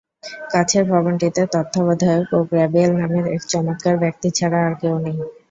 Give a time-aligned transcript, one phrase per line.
[0.51, 5.17] কাছের ভবনটিতে তত্ত্বাবধায়ক ও গ্যাব্রিয়েল নামের এক চমৎকার ব্যক্তি ছাড়া আর কেউ নেই।